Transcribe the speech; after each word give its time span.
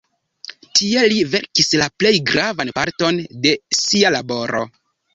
Tie 0.79 1.03
li 1.13 1.19
verkis 1.35 1.69
la 1.83 1.89
plej 1.99 2.15
gravan 2.33 2.75
parton 2.81 3.23
de 3.47 3.57
sia 3.85 4.17
laboro. 4.21 4.69